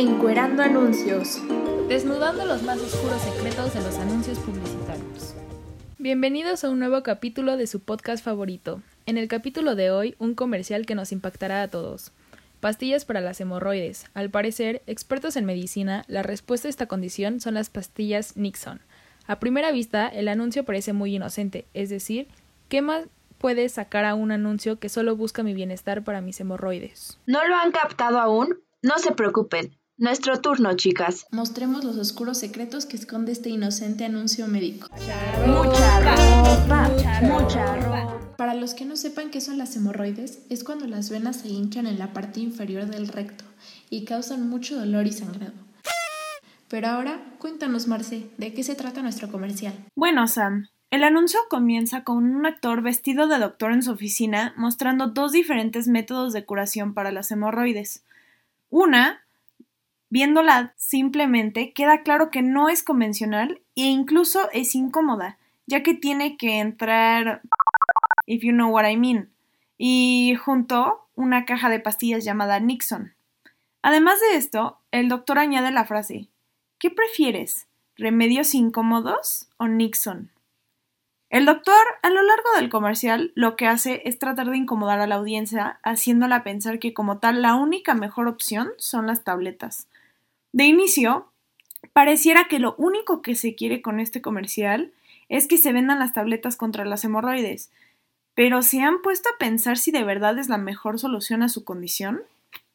[0.00, 1.42] Encuerando anuncios.
[1.88, 5.34] Desnudando los más oscuros secretos de los anuncios publicitarios.
[5.98, 8.80] Bienvenidos a un nuevo capítulo de su podcast favorito.
[9.06, 12.12] En el capítulo de hoy, un comercial que nos impactará a todos.
[12.60, 14.06] Pastillas para las hemorroides.
[14.14, 18.80] Al parecer, expertos en medicina, la respuesta a esta condición son las pastillas Nixon.
[19.26, 22.28] A primera vista, el anuncio parece muy inocente, es decir,
[22.68, 23.06] ¿qué más
[23.38, 27.18] puede sacar a un anuncio que solo busca mi bienestar para mis hemorroides?
[27.26, 28.60] ¿No lo han captado aún?
[28.80, 29.76] No se preocupen.
[30.00, 31.26] Nuestro turno, chicas.
[31.32, 34.88] Mostremos los oscuros secretos que esconde este inocente anuncio médico.
[35.44, 36.88] Mucha ropa,
[37.20, 38.36] mucha ropa.
[38.36, 41.88] Para los que no sepan qué son las hemorroides, es cuando las venas se hinchan
[41.88, 43.42] en la parte inferior del recto
[43.90, 45.54] y causan mucho dolor y sangrado.
[46.68, 49.74] Pero ahora, cuéntanos, Marce, ¿de qué se trata nuestro comercial?
[49.96, 55.08] Bueno, Sam, el anuncio comienza con un actor vestido de doctor en su oficina mostrando
[55.08, 58.04] dos diferentes métodos de curación para las hemorroides.
[58.70, 59.24] Una,
[60.10, 66.36] viéndola simplemente, queda claro que no es convencional e incluso es incómoda, ya que tiene
[66.36, 67.42] que entrar
[68.26, 69.30] if you know what I mean,
[69.76, 73.14] y junto una caja de pastillas llamada Nixon.
[73.82, 76.28] Además de esto, el doctor añade la frase
[76.78, 77.66] ¿Qué prefieres?
[77.96, 80.30] ¿Remedios incómodos o Nixon?
[81.30, 85.06] El doctor, a lo largo del comercial, lo que hace es tratar de incomodar a
[85.06, 89.88] la audiencia, haciéndola pensar que como tal la única mejor opción son las tabletas.
[90.52, 91.30] De inicio,
[91.92, 94.92] pareciera que lo único que se quiere con este comercial
[95.28, 97.70] es que se vendan las tabletas contra las hemorroides,
[98.34, 101.64] pero ¿se han puesto a pensar si de verdad es la mejor solución a su
[101.64, 102.20] condición?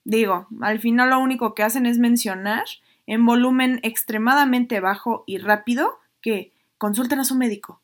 [0.03, 2.65] Digo, al final lo único que hacen es mencionar,
[3.07, 7.79] en volumen extremadamente bajo y rápido, que consulten a su médico.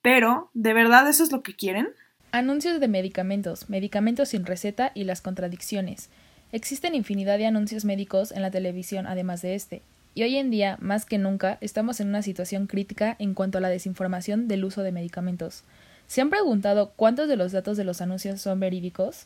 [0.00, 1.90] Pero, ¿de verdad eso es lo que quieren?
[2.32, 6.08] Anuncios de medicamentos, medicamentos sin receta y las contradicciones.
[6.52, 9.80] Existen infinidad de anuncios médicos en la televisión además de este,
[10.14, 13.62] y hoy en día, más que nunca, estamos en una situación crítica en cuanto a
[13.62, 15.64] la desinformación del uso de medicamentos.
[16.06, 19.24] ¿Se han preguntado cuántos de los datos de los anuncios son verídicos?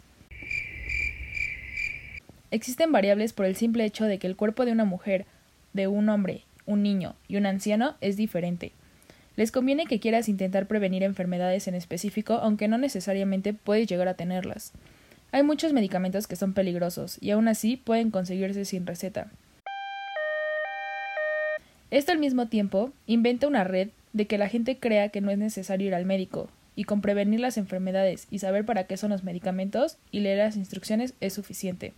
[2.52, 5.26] Existen variables por el simple hecho de que el cuerpo de una mujer,
[5.72, 8.70] de un hombre, un niño y un anciano es diferente.
[9.34, 14.14] Les conviene que quieras intentar prevenir enfermedades en específico, aunque no necesariamente puedes llegar a
[14.14, 14.72] tenerlas.
[15.32, 19.30] Hay muchos medicamentos que son peligrosos y aún así pueden conseguirse sin receta.
[21.90, 25.38] Esto al mismo tiempo inventa una red de que la gente crea que no es
[25.38, 29.24] necesario ir al médico, y con prevenir las enfermedades y saber para qué son los
[29.24, 31.94] medicamentos y leer las instrucciones es suficiente.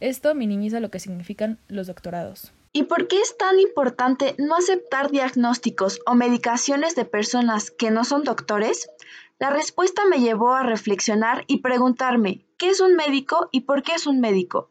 [0.00, 2.52] Esto minimiza lo que significan los doctorados.
[2.72, 8.04] ¿Y por qué es tan importante no aceptar diagnósticos o medicaciones de personas que no
[8.04, 8.90] son doctores?
[9.38, 13.92] La respuesta me llevó a reflexionar y preguntarme, ¿qué es un médico y por qué
[13.92, 14.70] es un médico?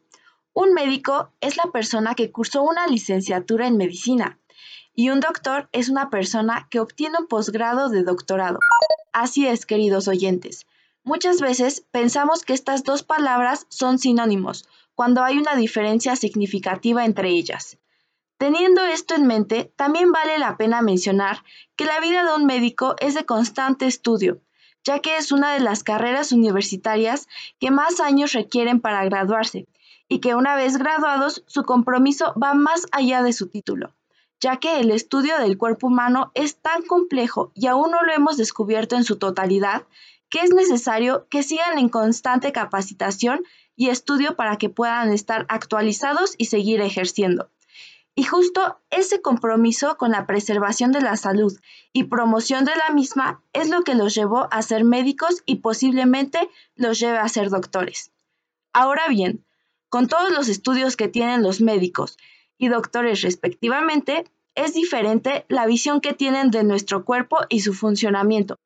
[0.52, 4.40] Un médico es la persona que cursó una licenciatura en medicina
[4.92, 8.58] y un doctor es una persona que obtiene un posgrado de doctorado.
[9.12, 10.66] Así es, queridos oyentes.
[11.04, 17.28] Muchas veces pensamos que estas dos palabras son sinónimos, cuando hay una diferencia significativa entre
[17.28, 17.78] ellas.
[18.36, 21.44] Teniendo esto en mente, también vale la pena mencionar
[21.76, 24.40] que la vida de un médico es de constante estudio,
[24.86, 29.66] ya que es una de las carreras universitarias que más años requieren para graduarse,
[30.08, 33.92] y que una vez graduados su compromiso va más allá de su título
[34.40, 38.36] ya que el estudio del cuerpo humano es tan complejo y aún no lo hemos
[38.36, 39.84] descubierto en su totalidad,
[40.28, 43.44] que es necesario que sigan en constante capacitación
[43.76, 47.48] y estudio para que puedan estar actualizados y seguir ejerciendo.
[48.18, 51.54] Y justo ese compromiso con la preservación de la salud
[51.92, 56.48] y promoción de la misma es lo que los llevó a ser médicos y posiblemente
[56.76, 58.10] los lleve a ser doctores.
[58.72, 59.44] Ahora bien,
[59.90, 62.16] con todos los estudios que tienen los médicos
[62.56, 64.24] y doctores respectivamente,
[64.54, 68.58] es diferente la visión que tienen de nuestro cuerpo y su funcionamiento.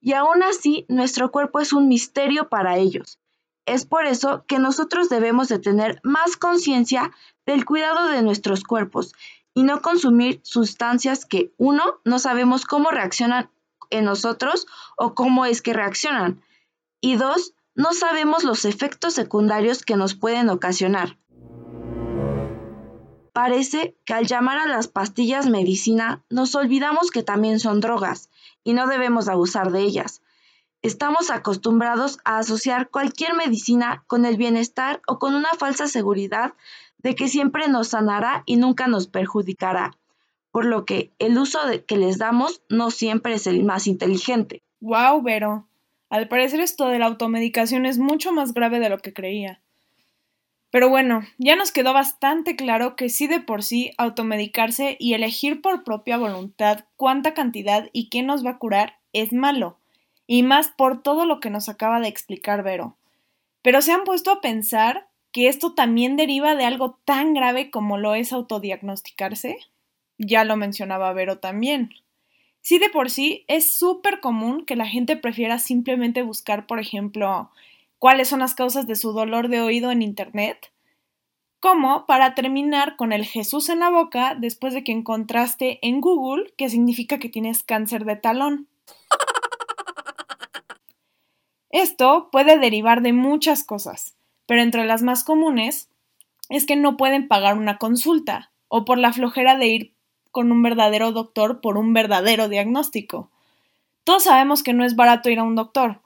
[0.00, 3.20] Y aún así, nuestro cuerpo es un misterio para ellos.
[3.66, 7.12] Es por eso que nosotros debemos de tener más conciencia
[7.50, 9.12] del cuidado de nuestros cuerpos
[9.54, 13.50] y no consumir sustancias que, uno, no sabemos cómo reaccionan
[13.90, 14.66] en nosotros
[14.96, 16.40] o cómo es que reaccionan.
[17.00, 21.18] Y dos, no sabemos los efectos secundarios que nos pueden ocasionar.
[23.32, 28.28] Parece que al llamar a las pastillas medicina nos olvidamos que también son drogas
[28.64, 30.22] y no debemos abusar de ellas.
[30.82, 36.54] Estamos acostumbrados a asociar cualquier medicina con el bienestar o con una falsa seguridad
[37.02, 39.96] de que siempre nos sanará y nunca nos perjudicará,
[40.50, 44.62] por lo que el uso que les damos no siempre es el más inteligente.
[44.80, 45.66] Wow, Vero.
[46.08, 49.60] Al parecer esto de la automedicación es mucho más grave de lo que creía.
[50.70, 55.60] Pero bueno, ya nos quedó bastante claro que sí de por sí automedicarse y elegir
[55.60, 59.78] por propia voluntad cuánta cantidad y quién nos va a curar es malo,
[60.28, 62.96] y más por todo lo que nos acaba de explicar Vero.
[63.62, 67.98] Pero se han puesto a pensar que esto también deriva de algo tan grave como
[67.98, 69.58] lo es autodiagnosticarse.
[70.18, 71.90] Ya lo mencionaba Vero también.
[72.60, 77.50] Sí de por sí es súper común que la gente prefiera simplemente buscar, por ejemplo,
[77.98, 80.70] cuáles son las causas de su dolor de oído en Internet,
[81.60, 86.52] como para terminar con el Jesús en la boca después de que encontraste en Google
[86.56, 88.68] que significa que tienes cáncer de talón.
[91.70, 94.16] Esto puede derivar de muchas cosas,
[94.50, 95.88] pero entre las más comunes
[96.48, 99.94] es que no pueden pagar una consulta o por la flojera de ir
[100.32, 103.30] con un verdadero doctor por un verdadero diagnóstico.
[104.02, 106.00] Todos sabemos que no es barato ir a un doctor,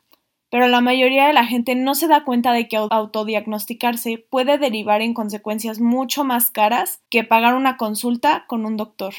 [0.51, 5.01] pero la mayoría de la gente no se da cuenta de que autodiagnosticarse puede derivar
[5.01, 9.15] en consecuencias mucho más caras que pagar una consulta con un doctor.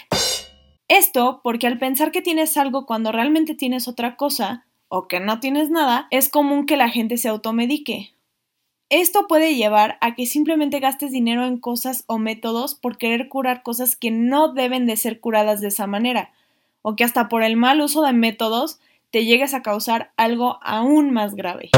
[0.88, 5.40] Esto porque al pensar que tienes algo cuando realmente tienes otra cosa, o que no
[5.40, 8.15] tienes nada, es común que la gente se automedique.
[8.90, 13.64] Esto puede llevar a que simplemente gastes dinero en cosas o métodos por querer curar
[13.64, 16.32] cosas que no deben de ser curadas de esa manera,
[16.84, 18.80] o que hasta por el mal uso de métodos
[19.10, 21.72] te llegues a causar algo aún más grave.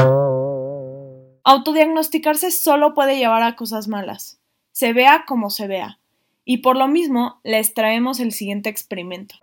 [1.44, 4.38] Autodiagnosticarse solo puede llevar a cosas malas,
[4.72, 5.98] se vea como se vea,
[6.44, 9.36] y por lo mismo les traemos el siguiente experimento.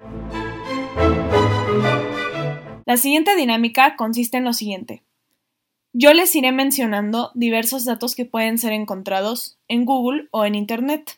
[2.85, 5.01] La siguiente dinámica consiste en lo siguiente.
[5.97, 11.17] Yo les iré mencionando diversos datos que pueden ser encontrados en Google o en Internet.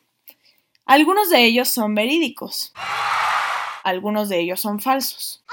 [0.86, 2.74] Algunos de ellos son verídicos.
[3.84, 5.44] Algunos de ellos son falsos.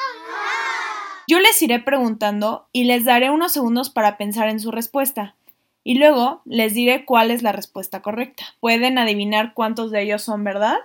[1.27, 5.37] Yo les iré preguntando y les daré unos segundos para pensar en su respuesta.
[5.85, 8.45] Y luego les diré cuál es la respuesta correcta.
[8.61, 10.77] ¿Pueden adivinar cuántos de ellos son verdad?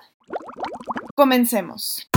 [1.14, 2.10] Comencemos.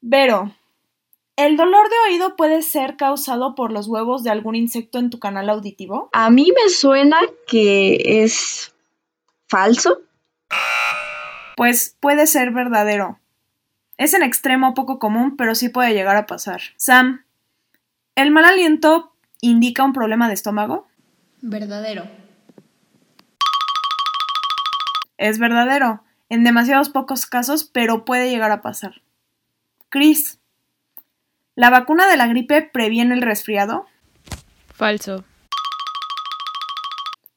[0.00, 0.52] Vero,
[1.46, 5.18] ¿el dolor de oído puede ser causado por los huevos de algún insecto en tu
[5.18, 6.08] canal auditivo?
[6.12, 8.74] A mí me suena que es
[9.48, 10.02] falso.
[11.56, 13.18] Pues puede ser verdadero.
[13.96, 16.60] Es en extremo poco común, pero sí puede llegar a pasar.
[16.76, 17.24] Sam,
[18.14, 20.88] ¿el mal aliento indica un problema de estómago?
[21.40, 22.04] Verdadero.
[25.18, 29.02] Es verdadero, en demasiados pocos casos, pero puede llegar a pasar.
[29.88, 30.40] Chris,
[31.54, 33.86] ¿la vacuna de la gripe previene el resfriado?
[34.74, 35.24] Falso.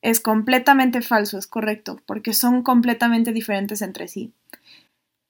[0.01, 4.33] Es completamente falso, es correcto, porque son completamente diferentes entre sí.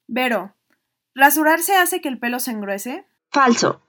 [0.08, 0.54] Vero,
[1.16, 3.06] ¿Rasurarse hace que el pelo se engruese?
[3.32, 3.82] Falso.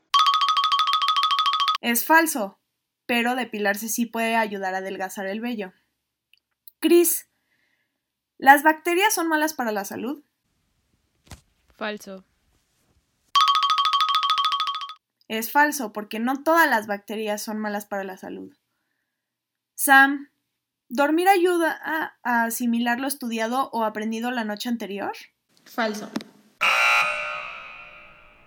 [1.81, 2.57] Es falso,
[3.05, 5.73] pero depilarse sí puede ayudar a adelgazar el vello.
[6.79, 7.29] Chris,
[8.39, 10.23] ¿las bacterias son malas para la salud?
[11.75, 12.25] Falso.
[15.29, 18.57] Es falso, porque no todas las bacterias son malas para la salud.
[19.75, 20.31] Sam,
[20.89, 25.13] ¿dormir ayuda a, a asimilar lo estudiado o aprendido la noche anterior?
[25.65, 26.11] Falso.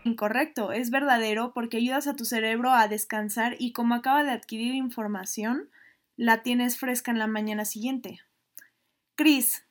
[0.06, 4.74] Incorrecto, es verdadero porque ayudas a tu cerebro a descansar y como acaba de adquirir
[4.74, 5.70] información,
[6.15, 8.22] la tienes fresca en la mañana siguiente.
[9.15, 9.65] Chris,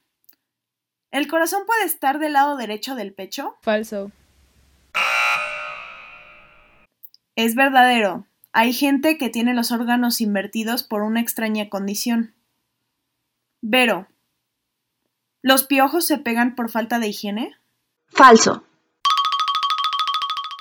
[1.11, 3.57] ¿el corazón puede estar del lado derecho del pecho?
[3.63, 4.13] Falso.
[7.39, 8.27] Es verdadero.
[8.51, 12.35] Hay gente que tiene los órganos invertidos por una extraña condición.
[13.61, 14.09] Vero,
[15.41, 17.55] ¿los piojos se pegan por falta de higiene?
[18.09, 18.65] Falso.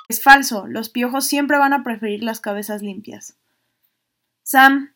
[0.07, 3.35] Es falso, los piojos siempre van a preferir las cabezas limpias.
[4.43, 4.93] Sam,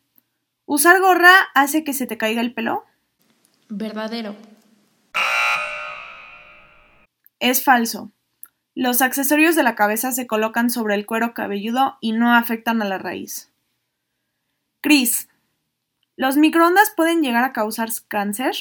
[0.66, 2.84] ¿usar gorra hace que se te caiga el pelo?
[3.68, 4.36] Verdadero.
[7.40, 8.12] Es falso.
[8.74, 12.86] Los accesorios de la cabeza se colocan sobre el cuero cabelludo y no afectan a
[12.86, 13.52] la raíz.
[14.80, 15.28] Chris,
[16.16, 18.54] ¿los microondas pueden llegar a causar cáncer?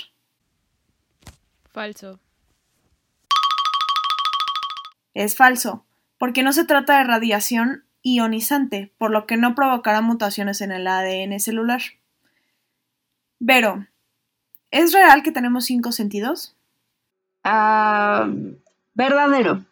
[1.72, 2.20] Falso.
[5.13, 5.86] Es falso
[6.18, 10.88] porque no se trata de radiación ionizante, por lo que no provocará mutaciones en el
[10.88, 11.82] ADN celular.
[13.39, 13.88] Vero,
[14.70, 16.56] ¿es real que tenemos cinco sentidos?
[17.44, 18.30] Ah,
[18.94, 19.65] verdadero.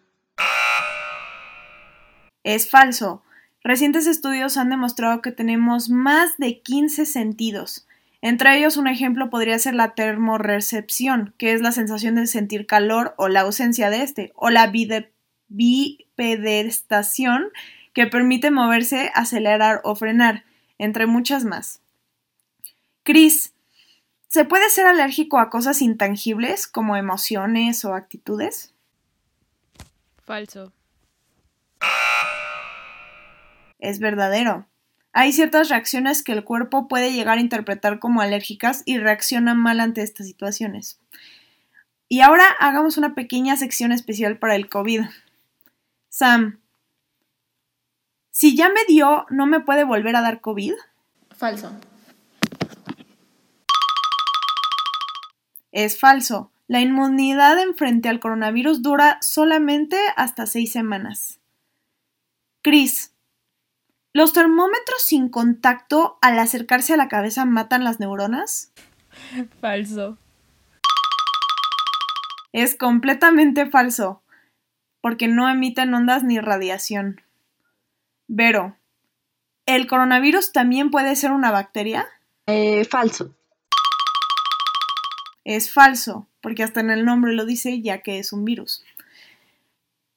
[2.44, 3.24] Es falso.
[3.64, 7.88] Recientes estudios han demostrado que tenemos más de 15 sentidos.
[8.22, 13.14] Entre ellos, un ejemplo podría ser la termorrecepción, que es la sensación de sentir calor
[13.18, 14.72] o la ausencia de este, o la
[15.48, 17.50] bipedestación
[17.94, 20.44] que permite moverse, acelerar o frenar,
[20.78, 21.82] entre muchas más.
[23.04, 23.54] Cris,
[24.28, 28.74] ¿se puede ser alérgico a cosas intangibles como emociones o actitudes?
[30.24, 30.72] Falso.
[33.80, 34.68] Es verdadero.
[35.12, 39.80] Hay ciertas reacciones que el cuerpo puede llegar a interpretar como alérgicas y reacciona mal
[39.80, 41.00] ante estas situaciones.
[42.08, 45.02] Y ahora hagamos una pequeña sección especial para el COVID.
[46.10, 46.60] Sam,
[48.32, 50.74] si ya me dio, ¿no me puede volver a dar COVID?
[51.36, 51.72] Falso.
[55.72, 56.52] Es falso.
[56.68, 61.40] La inmunidad en frente al coronavirus dura solamente hasta seis semanas.
[62.62, 63.14] Chris,
[64.14, 68.72] ¿los termómetros sin contacto al acercarse a la cabeza matan las neuronas?
[69.62, 70.18] Falso.
[72.52, 74.22] Es completamente falso,
[75.02, 77.22] porque no emiten ondas ni radiación.
[78.28, 78.76] Vero,
[79.66, 82.08] ¿el coronavirus también puede ser una bacteria?
[82.48, 83.36] Eh, falso.
[85.44, 88.84] Es falso, porque hasta en el nombre lo dice ya que es un virus.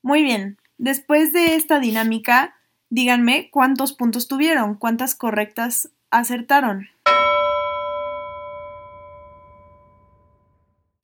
[0.02, 2.56] Muy bien, después de esta dinámica,
[2.92, 6.88] díganme cuántos puntos tuvieron, cuántas correctas acertaron.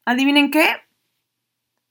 [0.04, 0.66] ¿Adivinen qué?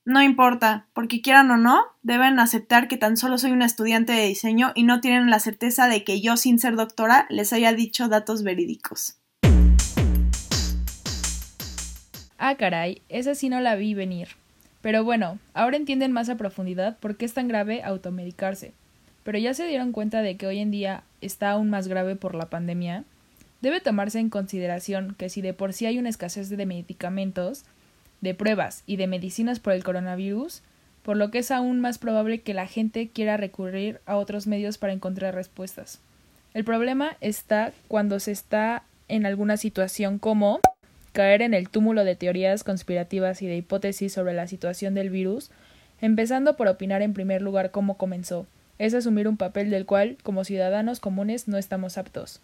[0.04, 4.28] No importa, porque quieran o no, deben aceptar que tan solo soy una estudiante de
[4.28, 8.08] diseño y no tienen la certeza de que yo, sin ser doctora, les haya dicho
[8.08, 9.18] datos verídicos.
[12.38, 14.28] Ah, caray, esa sí no la vi venir.
[14.80, 18.74] Pero bueno, ahora entienden más a profundidad por qué es tan grave automedicarse.
[19.28, 22.34] Pero ya se dieron cuenta de que hoy en día está aún más grave por
[22.34, 23.04] la pandemia.
[23.60, 27.66] Debe tomarse en consideración que si de por sí hay una escasez de medicamentos,
[28.22, 30.62] de pruebas y de medicinas por el coronavirus,
[31.02, 34.78] por lo que es aún más probable que la gente quiera recurrir a otros medios
[34.78, 36.00] para encontrar respuestas.
[36.54, 40.60] El problema está cuando se está en alguna situación como
[41.12, 45.50] caer en el túmulo de teorías conspirativas y de hipótesis sobre la situación del virus,
[46.00, 48.46] empezando por opinar en primer lugar cómo comenzó,
[48.78, 52.40] es asumir un papel del cual, como ciudadanos comunes, no estamos aptos.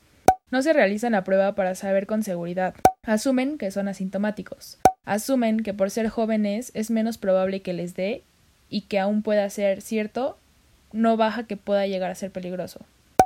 [0.50, 2.75] No se realizan la prueba para saber con seguridad.
[3.05, 4.79] Asumen que son asintomáticos.
[5.05, 8.23] Asumen que por ser jóvenes es menos probable que les dé
[8.69, 10.38] y que aún pueda ser cierto,
[10.93, 12.81] no baja que pueda llegar a ser peligroso.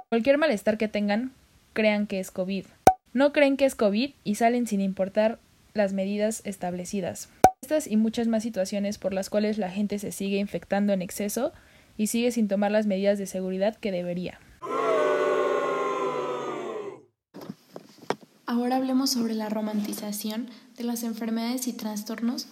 [0.08, 1.32] Cualquier malestar que tengan,
[1.72, 2.64] crean que es COVID.
[3.12, 5.38] No creen que es COVID y salen sin importar
[5.74, 7.28] las medidas establecidas.
[7.62, 11.52] Estas y muchas más situaciones por las cuales la gente se sigue infectando en exceso
[11.98, 14.40] y sigue sin tomar las medidas de seguridad que debería.
[18.46, 20.46] Ahora hablemos sobre la romantización
[20.78, 22.46] de las enfermedades y trastornos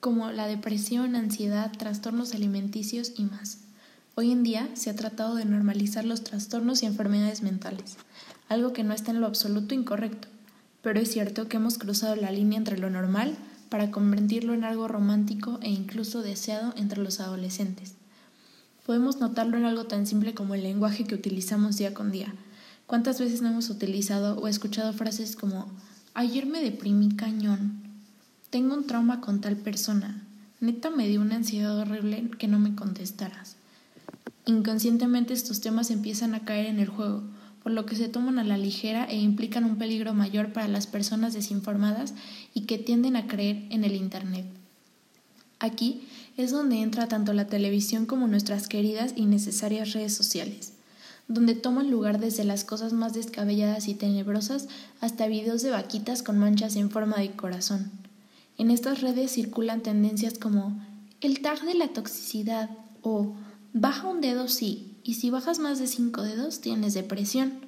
[0.00, 3.60] como la depresión, ansiedad, trastornos alimenticios y más.
[4.14, 7.96] Hoy en día se ha tratado de normalizar los trastornos y enfermedades mentales,
[8.48, 10.28] algo que no está en lo absoluto incorrecto,
[10.82, 13.36] pero es cierto que hemos cruzado la línea entre lo normal
[13.68, 17.94] para convertirlo en algo romántico e incluso deseado entre los adolescentes.
[18.86, 22.32] Podemos notarlo en algo tan simple como el lenguaje que utilizamos día con día,
[22.86, 25.66] ¿Cuántas veces no hemos utilizado o escuchado frases como
[26.14, 27.82] ayer me deprimí cañón,
[28.48, 30.22] tengo un trauma con tal persona,
[30.60, 33.56] neta me dio una ansiedad horrible que no me contestaras?
[34.44, 37.24] Inconscientemente estos temas empiezan a caer en el juego,
[37.64, 40.86] por lo que se toman a la ligera e implican un peligro mayor para las
[40.86, 42.14] personas desinformadas
[42.54, 44.46] y que tienden a creer en el Internet.
[45.58, 50.72] Aquí es donde entra tanto la televisión como nuestras queridas y necesarias redes sociales
[51.28, 54.68] donde toman lugar desde las cosas más descabelladas y tenebrosas
[55.00, 57.90] hasta videos de vaquitas con manchas en forma de corazón.
[58.58, 60.80] En estas redes circulan tendencias como
[61.20, 62.70] el tag de la toxicidad
[63.02, 63.34] o
[63.72, 67.60] baja un dedo sí, y si bajas más de cinco dedos tienes depresión.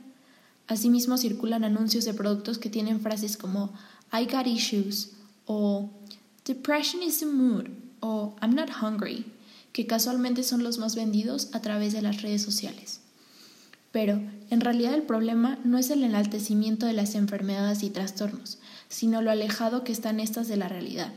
[0.67, 3.73] Asimismo circulan anuncios de productos que tienen frases como
[4.13, 5.13] I got issues
[5.47, 5.91] o
[6.49, 7.67] Depression is a mood
[8.01, 9.27] o I'm not hungry,
[9.75, 13.01] que casualmente son los más vendidos a través de las redes sociales.
[13.93, 18.57] Pero, en realidad el problema no es el enaltecimiento de las enfermedades y trastornos,
[18.89, 21.13] sino lo alejado que están estas de la realidad.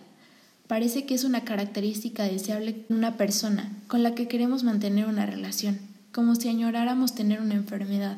[0.67, 5.25] Parece que es una característica deseable en una persona con la que queremos mantener una
[5.25, 5.79] relación,
[6.11, 8.17] como si añoráramos tener una enfermedad,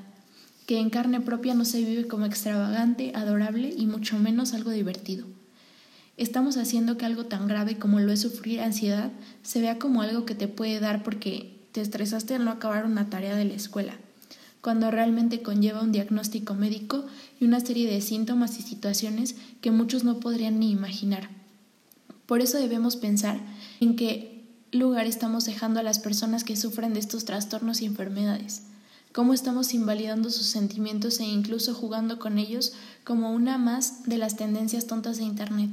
[0.65, 5.27] que en carne propia no se vive como extravagante, adorable y mucho menos algo divertido.
[6.15, 10.25] Estamos haciendo que algo tan grave como lo es sufrir ansiedad se vea como algo
[10.25, 13.95] que te puede dar porque te estresaste al no acabar una tarea de la escuela
[14.63, 17.03] cuando realmente conlleva un diagnóstico médico
[17.37, 21.29] y una serie de síntomas y situaciones que muchos no podrían ni imaginar.
[22.25, 23.41] Por eso debemos pensar
[23.81, 28.63] en qué lugar estamos dejando a las personas que sufren de estos trastornos y enfermedades.
[29.11, 34.37] cómo estamos invalidando sus sentimientos e incluso jugando con ellos como una más de las
[34.37, 35.69] tendencias tontas de Internet.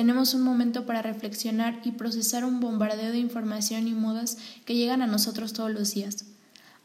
[0.00, 5.02] Tenemos un momento para reflexionar y procesar un bombardeo de información y modas que llegan
[5.02, 6.24] a nosotros todos los días,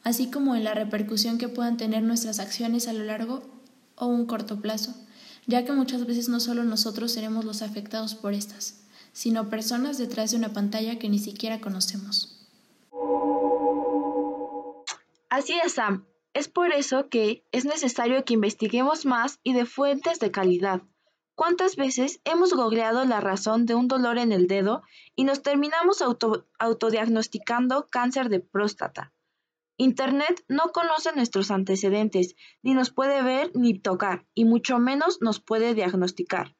[0.03, 3.41] así como en la repercusión que puedan tener nuestras acciones a lo largo
[3.95, 4.93] o un corto plazo,
[5.47, 8.81] ya que muchas veces no solo nosotros seremos los afectados por estas,
[9.13, 12.45] sino personas detrás de una pantalla que ni siquiera conocemos.
[15.29, 16.05] Así es, Sam.
[16.33, 20.81] Es por eso que es necesario que investiguemos más y de fuentes de calidad.
[21.35, 24.83] ¿Cuántas veces hemos googleado la razón de un dolor en el dedo
[25.17, 26.01] y nos terminamos
[26.59, 29.11] autodiagnosticando cáncer de próstata?
[29.75, 35.41] Internet no conoce nuestros antecedentes, ni nos puede ver ni tocar, y mucho menos nos
[35.41, 36.55] puede diagnosticar.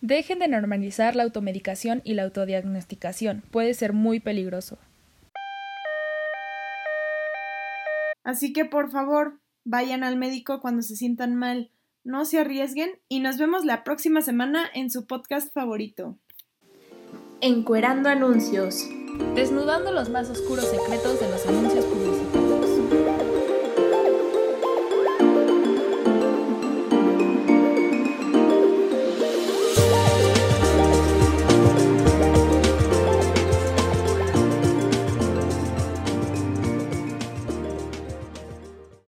[0.00, 4.78] Dejen de normalizar la automedicación y la autodiagnosticación, puede ser muy peligroso.
[8.24, 11.70] Así que por favor, vayan al médico cuando se sientan mal,
[12.02, 16.18] no se arriesguen y nos vemos la próxima semana en su podcast favorito.
[17.42, 18.88] Encuerando anuncios.
[19.34, 21.84] Desnudando los más oscuros secretos de los anuncios.